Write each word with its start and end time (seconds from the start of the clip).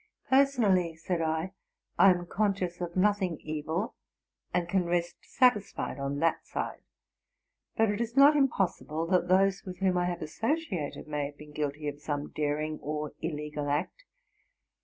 '+ 0.15 0.29
Per 0.31 0.45
sonally,'' 0.45 0.97
said 0.97 1.21
I, 1.21 1.51
''I 1.99 2.09
am 2.09 2.25
conscious 2.25 2.81
of 2.81 2.95
nothing 2.95 3.37
evil, 3.41 3.93
and 4.51 4.67
can 4.67 4.85
rest 4.85 5.17
satisfied 5.21 5.99
on 5.99 6.17
that 6.21 6.43
side; 6.43 6.81
but 7.77 7.91
it 7.91 8.01
is 8.01 8.17
not 8.17 8.35
impossible 8.35 9.05
that 9.11 9.27
those 9.27 9.63
with 9.63 9.77
whom 9.77 9.99
I 9.99 10.05
have 10.07 10.23
associated 10.23 11.07
may 11.07 11.25
have 11.27 11.37
been 11.37 11.53
euilty 11.53 11.87
of 11.87 12.01
some 12.01 12.29
daring 12.31 12.79
or 12.81 13.11
illegal 13.21 13.69
act. 13.69 14.05